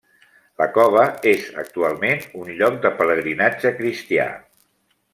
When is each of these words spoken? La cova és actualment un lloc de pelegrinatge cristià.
La 0.61 0.65
cova 0.77 1.03
és 1.33 1.43
actualment 1.65 2.25
un 2.41 2.51
lloc 2.63 2.83
de 2.87 2.95
pelegrinatge 3.03 3.77
cristià. 3.83 4.31